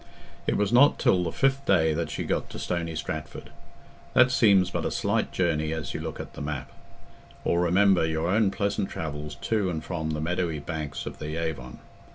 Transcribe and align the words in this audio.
It 0.47 0.57
was 0.57 0.73
not 0.73 0.97
till 0.97 1.23
the 1.23 1.31
fifth 1.31 1.63
day 1.67 1.93
that 1.93 2.09
she 2.09 2.23
got 2.23 2.49
to 2.49 2.57
Stony 2.57 2.95
Stratford. 2.95 3.51
That 4.15 4.31
seems 4.31 4.71
but 4.71 4.83
a 4.83 4.89
slight 4.89 5.31
journey 5.31 5.73
as 5.73 5.93
you 5.93 5.99
look 5.99 6.19
at 6.19 6.33
the 6.33 6.41
map, 6.41 6.71
or 7.45 7.61
remember 7.61 8.03
your 8.03 8.27
own 8.27 8.49
pleasant 8.49 8.89
travels 8.89 9.35
to 9.41 9.69
and 9.69 9.83
from 9.83 10.09
the 10.09 10.19
meadowy 10.19 10.57
banks 10.57 11.05
of 11.05 11.19
the 11.19 11.35
Avon. 11.37 11.77